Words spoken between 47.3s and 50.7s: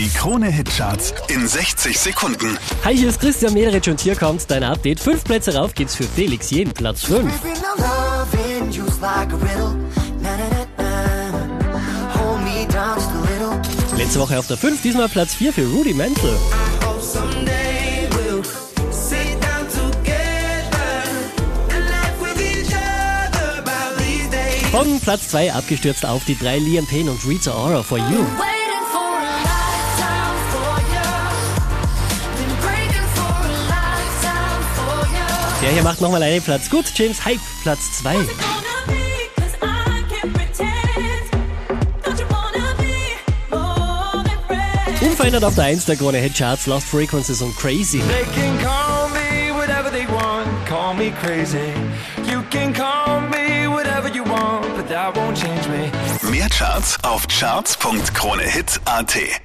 und Crazy. They can call me whatever they want,